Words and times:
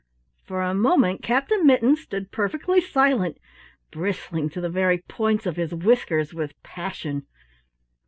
For 0.47 0.63
a 0.63 0.73
moment 0.73 1.21
Captain 1.21 1.63
Mittens 1.63 2.01
stood 2.01 2.31
perfectly 2.31 2.81
silent, 2.81 3.37
bristling 3.91 4.49
to 4.49 4.59
the 4.59 4.67
very 4.67 5.03
points 5.07 5.45
of 5.45 5.57
his 5.57 5.75
whiskers 5.75 6.33
with 6.33 6.53
passion. 6.63 7.27